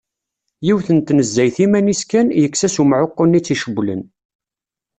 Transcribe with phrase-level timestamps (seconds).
[0.65, 4.01] Yiwet n tnezzayt iman-is kan, yekkes-as umɛuqqu-nni tt-icewlen.